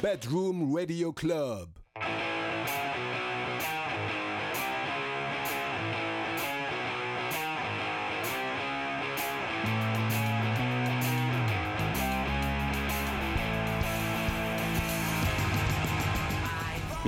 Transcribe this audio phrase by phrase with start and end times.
[0.00, 1.80] Bedroom Radio Club.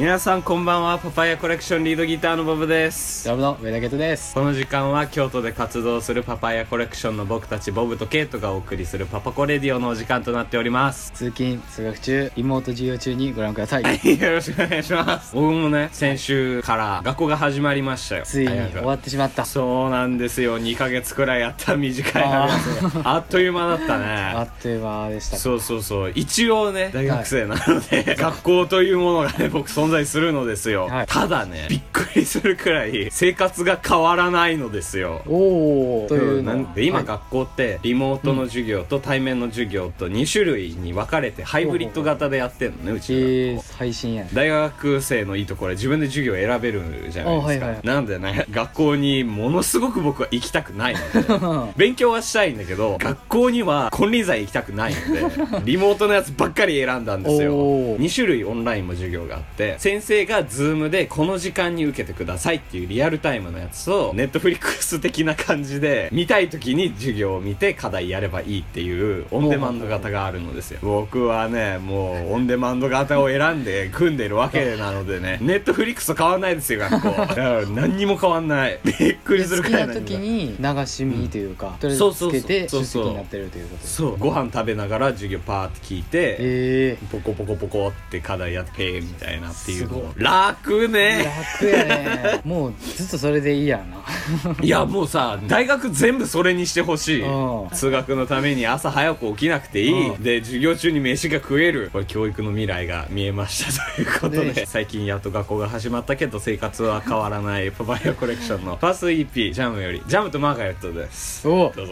[0.00, 3.26] 皆さんこんばんはパパイヤコレクションリードギターのボブです。
[3.26, 4.32] どうもどうも上田ゲトです。
[4.32, 11.12] この時間は京都で活動するパパイヤコレクションの僕たちボブとケイトがお送りするパパコレディオのお時間となっております。
[11.12, 13.82] 通勤通学中リモート授業中にご覧ください。
[13.82, 15.34] よろしくお願いします。
[15.34, 18.22] 僕もね先週から学校が始まりましたよ。
[18.24, 19.44] ついに終わってしまった。
[19.44, 20.58] そうなんですよ。
[20.58, 22.48] 2ヶ月くらいやった短いあ
[23.04, 25.36] あっという間だったあねっという間でした。
[25.36, 26.12] そうそうそう。
[26.14, 31.06] 一応ね大学生なので、学校というものがね僕存在するのですよ、はい。
[31.06, 35.22] ただねびっくりするくらい生活が変わらないのですよ。
[35.26, 36.56] おおというのは。
[36.56, 37.06] なんで今はい。
[37.06, 43.30] 学校ってリモートの授業と対面の授業と2種類に分かれてハイブリッド型でやってんのねうちの学校。
[43.30, 44.30] えー、配信やね。
[44.32, 51.72] 大学生のいいところは自分で授業選べるじゃないですはいはいなんでね学校にものすごく僕は行きたくないので。
[51.76, 57.54] 勉強はしたいんだけど学校には金輪際行きたくないので リモートのやつばっかり選んだんですよ。
[57.54, 58.00] おー。
[58.00, 70.78] 2種類オンラインも授業があって先生が Zoom でこの時間に受けてくださいっていうリアルタイムのやつと Netflix 的な感じで見たい時に授業を見て課題やればいいっていうオンデマンド型があるのですよ。
[70.82, 75.38] 僕はねもうオンデマンド型を選んで組んでるわけなのでね。
[75.42, 77.26] Netflix と変わんないですよ学校。
[77.74, 78.78] 何にも変わんない。
[78.84, 82.14] びっくりするくらい何にも時に流し見というか、とりあえずそう。
[82.14, 91.32] そうそうつけてそうそう出席になってるということそうご飯食べながら授業パーって聞いてえポコポコポコって課題やってみたいなっていう楽えね。
[91.58, 92.40] 楽やね。
[92.44, 93.98] もうずっとそれでいいやんな。
[94.62, 97.22] いやもうさ大学全部それにしてほしい。
[97.22, 97.68] うん。
[97.70, 100.22] 通学のために朝早く起きなくていい、うん。
[100.22, 101.90] で授業中に飯が食える。
[101.92, 104.52] これ教育の未来が見えましたということで。
[104.52, 107.70] ね最近やっと学校が始まったけど生活は変わらない。
[107.70, 108.76] パパイヤコレクションの。
[108.76, 110.02] ファースト EP ジャムより。
[110.06, 111.44] ジャムとマーガレットです。
[111.44, 111.86] どうぞ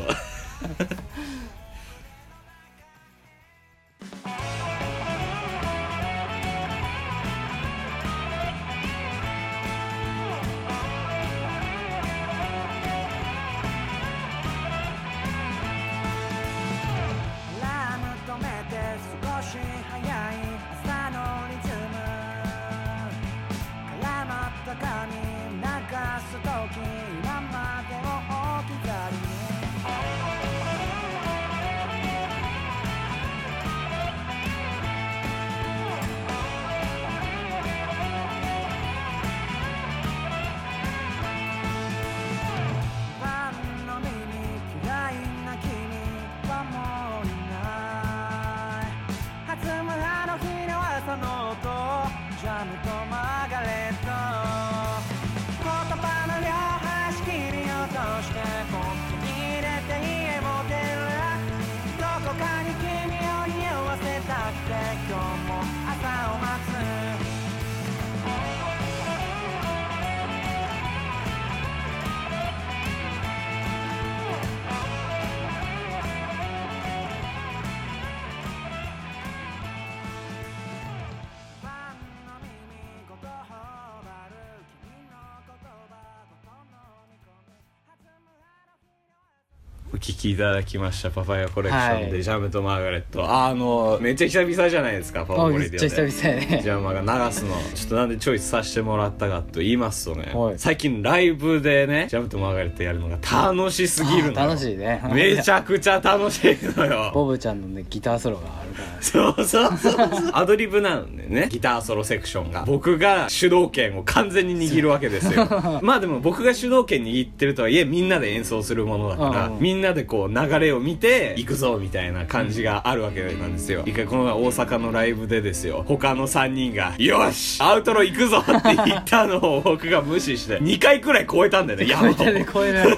[89.90, 92.10] お聞きいただきましたパパイヤコレクションはい。
[92.12, 96.60] でジャムとマーガレット、あのめっちゃ久々じゃないですかパパあコレディオでめっちゃ久々やね。
[96.62, 97.54] ジャムが流すの。
[97.74, 100.58] ちょっとなんでチョイスさせてもらったかと言いますとね、はい。
[100.58, 105.02] 最近ライブでねジャムとマーガレットやるのが楽しすぎるの楽しいね。
[105.10, 107.10] めちゃくちゃ楽しいのよ。
[107.14, 109.02] ボブちゃんのねギターソロがあるから。
[109.02, 112.64] そうそうそう アドリブなんでねギターソロセクションが。
[112.66, 115.48] 僕が主導権を完全に握るわけですよ。
[115.82, 123.82] まあでも僕が主導権握ってるとはいえみんなで演奏するものだからうんうんみんなでこう流れを見て行くぞみたいな感じがあるわけなんですよ。
[123.86, 125.84] 一回この前大阪のライブでですよ。
[125.86, 132.14] 他の3人が「よしアウトロ行くぞ!」って言ったのを僕が無視して2回くらい超えたんだよね山を。
[132.14, 132.96] 超え超えられる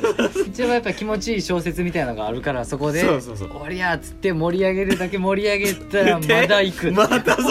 [0.49, 3.49] 一応やっぱ気持ちいい小説みたいなのがあるからそこでそうそうそう。
[3.51, 6.93] 終わりやっつって盛り上げるだけ盛り上げ たらまだ行く。
[6.93, 7.43] またそ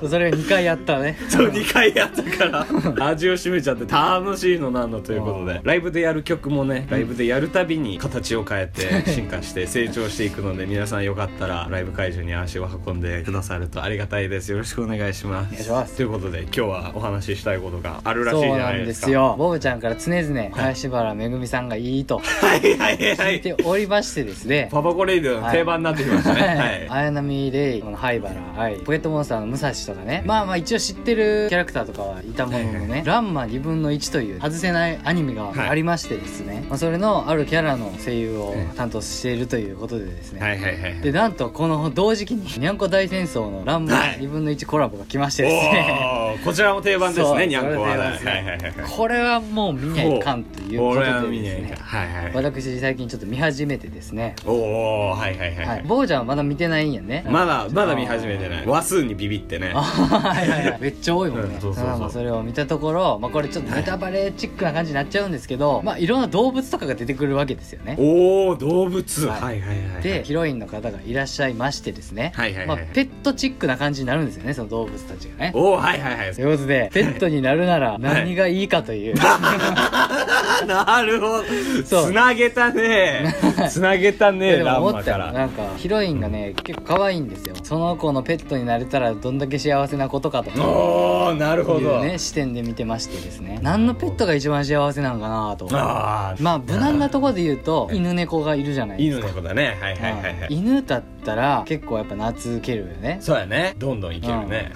[0.00, 1.18] の それが2回やったね。
[1.28, 2.66] そう2回やったか
[2.98, 3.06] ら。
[3.08, 5.60] 味を占めちゃって楽しいのなんのということで。
[5.62, 14.50] ライブでやる曲もねライブでやるたびに形形を変えて進化して成長していくので皆さんよかったらライブ会場に足を運んでくださるとありがたいです。
[14.50, 15.48] よろしくお願いします。
[15.48, 15.96] お願いします。
[15.96, 18.84] ということで今日はお話ししたいことがあるらしいじゃそうなないでか。
[18.84, 19.34] んですすよ。
[19.38, 24.68] ボブちゃんから常々林原めぐみさんがいいとはいはいはいは聞いいておりましてですね。
[24.72, 26.40] パパコレイディオの定番になってきましたね。
[26.40, 26.88] はい。
[26.88, 30.22] 綾波レイこの灰原愛ポケットモンスターの武蔵とかね。
[30.24, 32.88] まあまあ一応知ってるキャラクターとかはいたもののはい。
[32.88, 41.00] ね「ランマ2分の1」という外せないアニメがありましてですね、まあ、それのあるキャラの声優を担当しているということでですね、はいはいはいはい。
[41.00, 44.18] でなんとこの同時期に「にゃんこ大戦争」の「ランマはい。
[44.20, 47.96] 2分の1」コラボが来ましてですね、こちらも定番ですねにゃんこは。
[47.96, 47.96] ね。
[47.96, 51.74] はいはいはいこれはもう見にゃいかんということでですね。
[51.80, 54.36] はいはい私最近ちょっと見始めてですね。
[54.46, 55.82] おおはいはいはい、はい。
[55.86, 57.24] ボーちゃんはまだ見てないんやね。
[57.28, 58.66] まだまだ見始めてない。
[58.66, 59.72] 話数にビビってね。
[59.74, 60.78] あはいはいはい。
[60.80, 62.10] めっちゃ多いもんね、うんそうそうそう。
[62.10, 69.26] それを見たところ、まあ、これちょっとネタバレチックな感じになっちゃうんですけど、まあいろんな動物とかが出てくるわけですよねおお動物。
[69.26, 69.40] はい。
[69.40, 70.02] はいはいはい。
[70.02, 72.66] でヒロインの方がいらっしゃいましてですね、はいはいはい。
[72.66, 75.52] まあ、ペットチックな感じになるんですよねその動物たちがね。
[75.54, 76.34] おおはいはいはい。
[76.34, 79.14] ということで ペットになるなら何がいいかという、
[80.66, 81.44] なるほど。
[81.84, 82.10] そう。
[82.10, 83.34] つなげたね。
[83.70, 87.54] つなげたねで思ったらなんかヒロインがね結構可愛いんですよ。
[87.62, 93.58] その子のペットになれたらどんだけ幸せなことかとおおなるほいどうね視点で見てましてですね。
[93.62, 95.68] 何のペットが一番幸せなのかなと。
[95.72, 99.26] ああまあ無難なところで言うと犬猫がいるじゃないですか。
[99.26, 99.78] 犬猫だね。
[99.80, 100.48] はいはいはいはい。
[100.50, 103.18] 犬だったら結構やっぱ懐けるよね。
[103.20, 103.74] そうやね。
[103.78, 104.72] どんどんいけるね。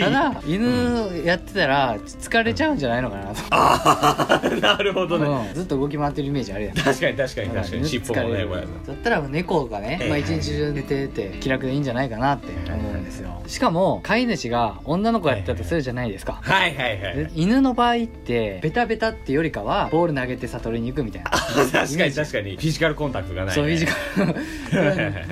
[0.00, 21.30] ただ犬やってたら疲れちゃうんじゃないのかなと、ああなるほどねうんずっと動き回ってるイメージあるやん確かに確かに確かに尻尾もねだったら猫がね、まあ、ええ一日中寝てて気楽でいいんじゃないかなって思うんですよしかも飼い主が女の子やったとするじゃないですかはいはいはいで犬の場合ってベタベタってよりかはボール投げて悟りに行くみたいな。
[21.72, 22.56] 確かに確かに。
[22.56, 23.62] フィジカルコンタクトがないね。
[23.62, 24.34] そういう時間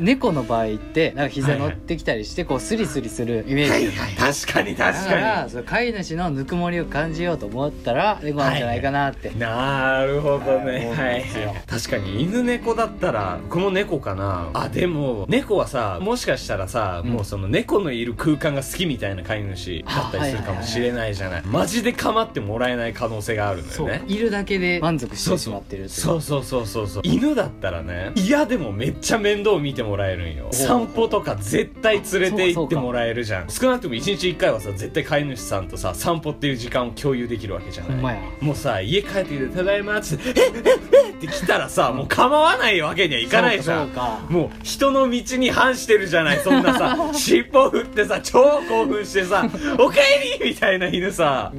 [0.00, 4.34] 猫の場合ってなんか膝乗ってきたりしてこうスリスリするイメージ、はいはい。
[4.34, 10.92] 確かにだ確からかその飼い主のぬくもりを感じようと思ったら猫なんじゃないかなって、になるほどね。
[10.96, 11.24] はい
[11.66, 14.50] 確かに犬猫だったら僕も猫かな。
[14.54, 17.10] あでも猫はさもしかしたらさ、うん。
[17.10, 21.42] もうその猫のいる空間が好きみたいな飼い主だったりするかもしれないじゃない。
[21.44, 24.04] マジで構ってもらえない可能性があるのよね。
[24.06, 27.02] いるだけで満足してしまってるってそうそうそうそうそう。
[27.04, 30.48] 犬だったらね嫌でもめっちゃ面倒見てもらえるんよ。
[30.50, 30.54] う。
[30.54, 33.50] 散歩とか絶対連れて行ってもらえるじゃん。
[33.50, 38.18] 少なくとも1日1回はさ絶対飼い主さんとさ散歩っていう時間を共有できるわけじゃない。
[38.40, 40.62] もうさ家帰ってきて「ただいま」っつって「ええ
[41.08, 43.88] えって来たらさもう構わないわけにはいかないじゃん。
[44.28, 49.48] もう人の道に反してるじゃないそんなさ 尻尾振ってさ超興奮してさ
[49.78, 51.52] 「おかえり!」みたいな犬さ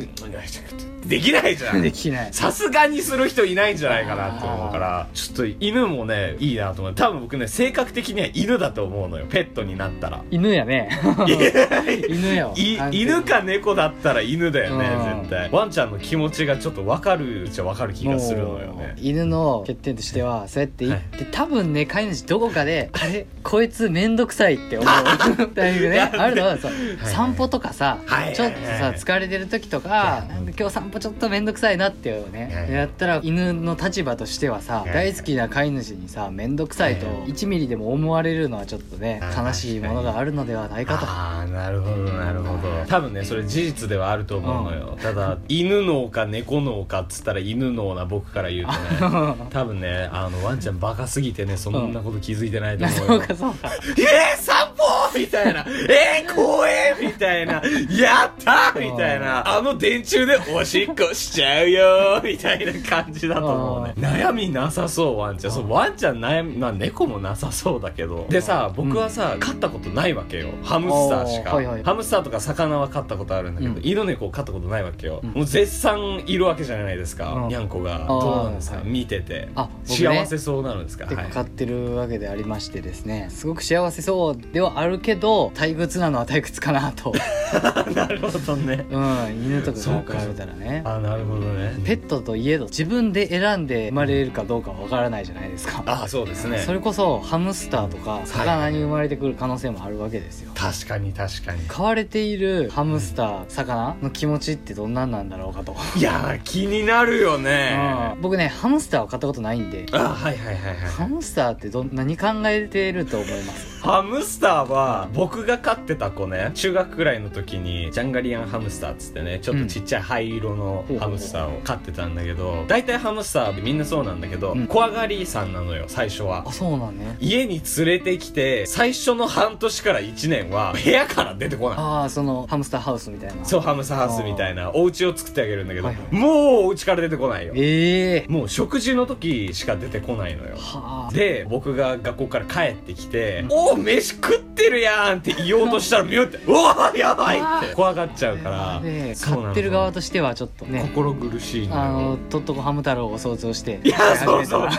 [1.10, 1.82] できないじゃん。
[1.82, 2.34] できない。
[2.34, 5.08] さすがにする人いないんじゃないかなって思うから。
[5.14, 6.96] ちょっと犬もねいいなと思う。
[6.96, 9.26] 多分僕ね性格的には犬だと思うのよ。
[9.30, 10.24] ペットになったら。
[10.32, 10.90] 犬やね。
[12.08, 12.54] 犬よ。
[12.92, 15.22] 犬か猫だったら犬だよねうん。
[15.22, 15.50] 絶対。
[15.52, 18.96] ワンちゃんの気持ちがちょっと分かるっちゃ分かる気がするのよね。
[18.98, 23.26] 犬の欠点としてはそうやって言って、多分ね飼い主どこかであれ？
[23.44, 25.48] こいつめんどくさいって思う。
[25.56, 26.72] タイミングねあるのはそう
[27.04, 41.06] 散歩とかさ、はいちょっとさ疲れてる時とかなんか今日散歩ちょっとめんどくさいなっていうね、はいやったら犬の立場としてはさ、い大好きな飼い主にさめんどくさいとはい1ミリでも思われるのはちょっとねはい悲しいものがあるのではないかと。
[41.06, 42.86] ああなるほどなるほど。
[42.88, 53.72] 多分ねそれ事実ではあると思うのよ、ただ犬脳か猫脳かっつったら犬脳な僕から言うとね多分ねあのワンちゃんバカすぎてねそんなこと気づいてないと思うよ、そうかそうか。
[53.98, 54.84] えー、散歩
[55.16, 55.66] みたいな。
[55.90, 57.54] えー、公園みたいな。
[57.90, 59.58] やったーみたいな。
[59.58, 63.94] あの電柱でおしっこしちゃうよーみたいな感じだと思うね。
[63.98, 65.52] 悩みなさそう、ワンちゃん。
[65.52, 68.26] そう、ワンちゃん悩み、まあ猫もなさそうだけど。
[68.30, 70.50] でさ、僕はさ、飼ったことないわけよ。
[70.64, 71.56] ハムスターしか。
[71.56, 75.22] はいはいハムスターとか魚は飼ったことあるんだけど、うん犬猫を飼ったことないわけよ。
[75.24, 77.34] うんもう絶賛いるわけじゃないですか。
[77.34, 78.00] うんにゃんこが。
[78.02, 79.50] ーどうなんですかはい見てて。
[79.56, 81.06] あ幸せそうなのですか？
[81.06, 87.14] 結はい構飼ってるわけでありましてですねすごく幸せそうではあるけど退屈なのは退屈かなと。
[87.96, 88.86] なるほどね。
[88.92, 91.76] うん犬とかそうか比べたらねあ、なるほどね。
[91.84, 95.84] ペットといえど自分で選んで生まれるかどうかは分からないじゃないですか。
[95.86, 96.60] あそうですね。
[96.60, 100.52] それこそハムスターとか魚に生まれてくる可能性もあるわけですよ。
[100.56, 101.62] 確かに確かに。
[101.68, 107.78] 飼われているハムスター魚の気持ちってどんなんなんだろうかと、いやー気になるよね。
[108.16, 108.22] うん。
[108.22, 124.68] 僕ねハムスターを飼ったことないんであはいはいはいはいハムスターってどん何考えてると思いますハムスターーは僕が飼ってた子ね中学くらいの時にジャンガリアンハムスターっつってねちょっとちっちゃい灰色のハムスターを飼ってたんだけど大体ハムスターってみんなそうなんだけど、うん。
[124.68, 126.44] 怖がりさんなのよ最初は。
[126.48, 127.18] あそうなんね。
[127.20, 131.78] 家に連れてきて最初の半年から1年は部屋から出てこない。
[131.80, 133.46] ああそのハムスターハウスみたいな。
[133.46, 134.72] そうハムスターハウスみたいな。
[134.74, 136.16] お家を作ってあげるんだけど、はいはい。
[136.16, 137.54] もうお家から出てこないよ。
[137.56, 147.74] ええもう食事の時しか出てこないのよはあで僕が学校から帰ってきて「おお飯食ってるやん!」って言おうとしたらミュ って「うわやばい!」って。
[147.76, 149.44] 怖がっちゃうからでそうなの。
[149.44, 154.70] 買ってる側としてはちょっとね心苦しいあのとっとこハム太郎を想像していやそうそう。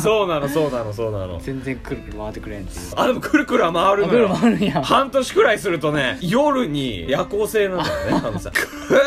[0.00, 1.38] そうなのそうなのそうなの。
[1.40, 2.86] 全然くるくる回ってくれんっていう。
[2.96, 4.82] あでもくるくるは回るあくるのよ回るんや。
[4.82, 8.60] 半年くらいするとね夜に夜行性なんだよね あのさく
[8.94, 9.00] る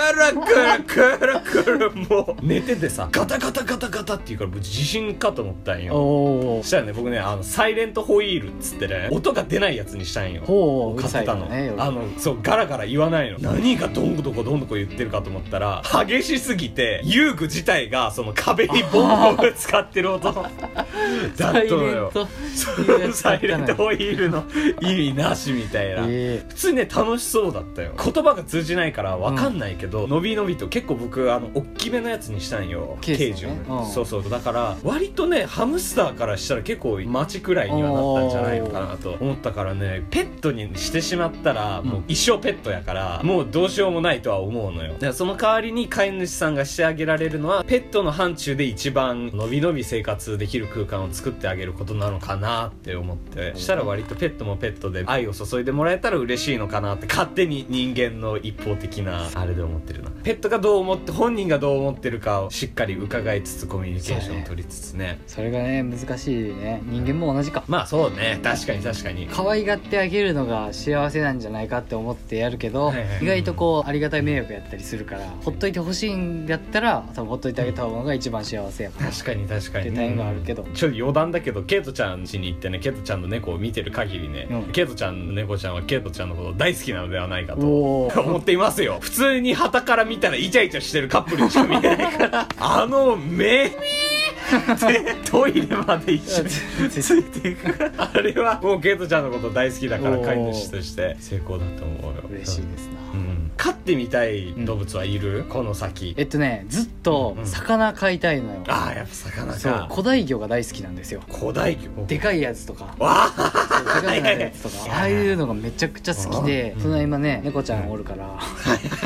[0.85, 2.45] くるくるくるもう。
[2.45, 3.07] 寝ててさ。
[3.11, 5.93] ガタガタガタガタって言うからもう地震かと思ったんよ。
[5.95, 11.81] おおそしたらね僕ねあのサイレントホイールっつってね音が出ないやつにしたんよほう買ってたの、ね夜。
[11.81, 13.39] あのそうガラガラ言わないの。
[13.39, 20.31] 何がどんどこどんどこ言ってるかと思ったら激しすぎて遊具自体がその壁にボンボン使ってる音。
[21.37, 22.11] だったのよ。
[22.13, 24.43] そうサイレントホイールの
[24.81, 27.93] 意味なしみたいな、え普通にね楽しそうだったよ。
[27.97, 32.97] 言葉が通じないから分かんないけど、のびのびと結構僕あの大きめのやつにしたんよ。
[33.01, 33.33] ケースをね。
[33.33, 33.91] ジュンうん。
[33.91, 34.29] そうそう。
[34.29, 44.93] だから割とねハムスターからしたら結構街くらいにはなったんじゃないのかなと思ったからねペットにしてしまったらもう一生ペットやからもうどうしようもないとは思うのよ。
[44.93, 60.11] だからその代わりに飼い主さんがしてあげられるのはペットの範疇で一番のびのび生活できる空間を作ってあげることなのかなって思ってしたら割とペットもペットで愛を注いでもらえたら嬉しいのかなって勝手に人間の一方的なあれで思ってるな。
[60.23, 65.19] ペットがどう思って本人がどう思ってるかをしっかり伺いつつコミュニケーションを取りつつね。
[65.27, 66.81] それがね難しいね。
[66.85, 67.63] 人間も同じか。
[67.67, 68.39] まあそうね。
[68.43, 69.27] 確かに確かに。
[69.27, 73.23] 可愛がってあげるのが幸せなんじゃないかって思ってやるけど、はいはい。
[73.23, 79.11] 意外とこうありがたい迷惑やったりするからほっといてほしいんだったら多分ほっといてあげた方が一番幸せやから。
[79.11, 79.87] 確かに確かに。
[79.87, 80.63] ってタイムがあるけど。
[80.63, 80.73] うん。
[80.73, 84.63] ちょっと余談だけどケイトちゃん家に行ってねケイトちゃんの猫を見てる限りね、うん。
[84.71, 88.99] ケイトちゃんの猫ちゃんはケイトちゃんのこと大好きなのではないかと思っていますよ。
[89.01, 92.47] 普通に旗から見たらイチャイチャしてるカップルにしか見えないから。
[92.59, 93.69] あの目。
[93.69, 94.10] で
[95.29, 96.49] トイレまで一緒に
[96.89, 97.91] ついていく。
[97.97, 101.15] あれはもうケイトちゃんのこと大好きだから飼い主として。
[101.19, 102.23] 成功だと思うよ。
[102.29, 103.51] 嬉しいですな、うん。
[103.57, 106.13] 飼ってみたい動物はいる、この先。
[106.17, 111.21] えっとねずっとうん魚飼いたいのよ、ああやっぱ魚そうか古代魚が大好きなんですよ。
[111.29, 112.05] 古代魚。
[112.07, 112.95] でかいやつとか。
[112.97, 114.75] わあ でかくなるやつとか。
[114.95, 116.73] ああいうのがめちゃくちゃ好きで。
[116.77, 118.39] うんその今ね猫ちゃんおるから。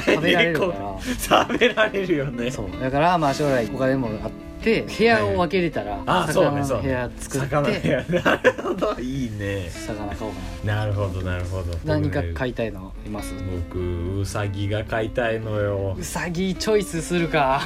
[0.06, 0.74] 食べられるから。
[1.20, 2.52] 食べられるよね。
[2.52, 2.80] そう。
[2.80, 6.82] だからまあ将来お金もあって部屋を分けれたらあそうねそうね。
[6.82, 8.04] 魚の部屋作って魚部屋。
[8.24, 9.70] なるほどいいね。
[9.70, 10.76] 魚買おうかな。
[10.76, 11.78] なるほどなるほど。
[11.86, 13.34] 何か買いたいのいます？
[13.70, 15.96] 僕ウサギが飼いたいのよ。
[16.00, 17.62] うさぎチョイスするか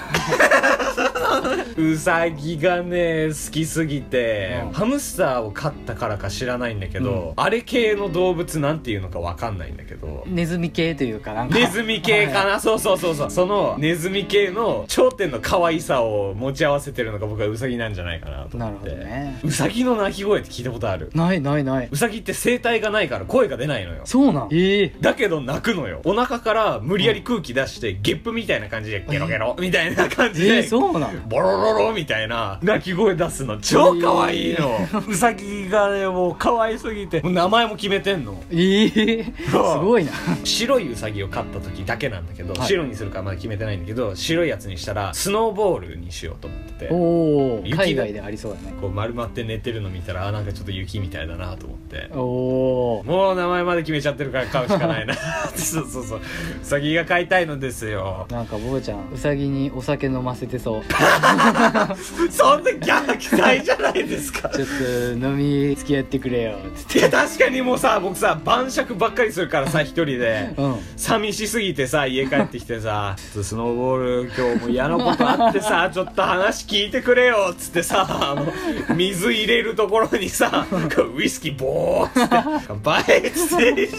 [1.77, 4.71] ウサギがね好きすぎて、うん。
[4.73, 10.23] ハムスターを飼ったからか知らないんだけど、あれ系の動物なんていうのかわかんないんだけど。
[10.27, 11.57] ネズミ系というかなんか。
[11.57, 12.59] ネズミ系かな？
[12.59, 13.31] そうそうそうそう。
[13.31, 18.57] そのネズミ系の頂点の可愛さを持ち合わせてるのが僕はウサギなんじゃないかなと思って。
[18.57, 19.39] なるほどね。
[19.43, 21.09] ウサギの鳴き声って聞いたことある？
[21.13, 21.87] ないないない。
[21.91, 24.01] ウサギって声帯がないから声が出ないのよ。
[24.05, 24.49] そうなん？
[24.51, 24.93] ええ。
[25.01, 26.01] だけど泣くのよ。
[26.03, 32.59] お腹から無理やり空気出してゲップみたいな感じでゲロゲロみたいな感じでえー、そうなんボロロロみたいな。
[32.63, 37.21] 鳴き声出すの超可愛いの、ウサギがねもう可愛すぎて。
[37.21, 38.41] 名前も決めてんの。
[38.51, 40.11] ええすごいな。
[40.43, 42.67] 白いウサギを飼った時だけなんだけど、はい。
[42.67, 46.87] 白にするかまだ決めてないんだけど白いやつにしたらスノーボールにしようと思ってて。
[46.91, 48.73] おお雪が海外でありそうだね。
[48.79, 52.09] こう丸まって寝てるの見たらあなんかちょっと雪みたいだなと思って。
[52.13, 55.15] おおもう名前まで決めちゃってるから買うしかないな。
[55.55, 56.19] そうそうそう。
[56.19, 56.21] ウ
[56.63, 58.27] サギが飼いたいのですよ。
[58.29, 60.78] なんかボブちゃんウサギにお酒飲ませてそう
[62.31, 64.49] そんな虐待じゃないですか。
[64.49, 66.99] ちょっと飲み付き合ってくれよつって。
[66.99, 70.53] いや確かにもうさ僕さ晩酌ばっかりするからさ一人で。
[70.57, 70.75] うん。
[70.97, 80.67] 寂しすぎてさ家帰ってきてさ「ちょっとスノーボール今日も嫌なことあってさちょっと話聞いてくれよ」っつってさあの水入れるところにさ
[81.15, 82.35] ウイスキーボーっつって
[82.67, 83.89] 「乾杯」っつって。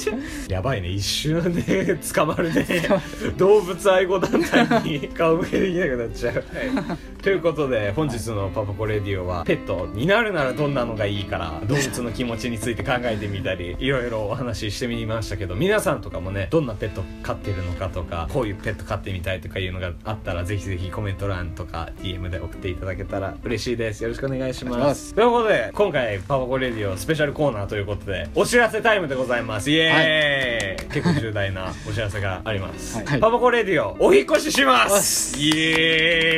[0.48, 2.88] やばいね一瞬で捕まるね。
[3.36, 6.44] 動物愛護団体に顔向けできなくなっちゃう、はい
[7.22, 24.02] ということで本日の「パパコレディオ」はペットになるならどんなのがいいから動物の気持ちについて考えてみたりいろいろお話ししてみましたけど皆さんとかもねどんなペット飼ってるのかとかこういうペット飼ってみたいとかいうのがあったらぜひぜひコメント欄とか DM で送っていただけたら嬉しいです。
[24.02, 25.14] よろしくお願いします。
[25.14, 29.70] ということで今回「パパコレディオ」スペシャルコーナーということでお知らせタイムでございます。
[29.70, 33.20] イエーイ、結構重大なお知らせがあります、はい。
[33.20, 35.38] パパコレディオお引っ越しします。
[35.38, 36.29] イエーイ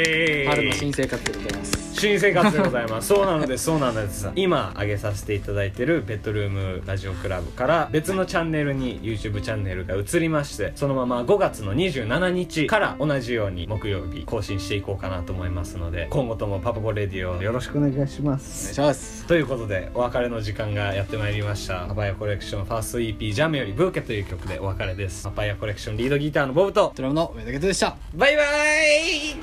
[0.54, 1.82] 春の新生活でございます。
[1.94, 3.08] 新生活でございます。
[3.14, 4.28] そうなのですそうなんです。
[4.34, 19.24] 今上げさせていただいてるベッドルームラジオクラブから別のチャンネルに YouTube チャンネルが移りましてそのまま5月の27日から同じように木曜日更新していこうかなと思いますので今後ともパパコレディオよろしくお願いしまお願いすします。
[19.26, 21.86] ということでお別れの時間がやってまいりました。
[21.86, 25.24] パパイヤコレクションファースト EP「ジャムよりブーケ」という曲でお別れです。
[25.24, 27.96] パパヤコレクションリードギターのボブとドラムの上田健でした。
[28.14, 29.36] バイバイ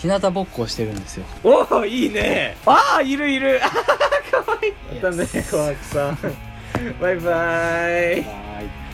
[0.00, 1.26] 日向ぼっこをしてるんですよ。
[1.44, 2.56] ーおおいいね。
[2.64, 3.60] ああいるいる。
[3.64, 6.18] あーかわいいだね小悪さん。
[7.00, 8.22] バイバイ。
[8.22, 8.89] はい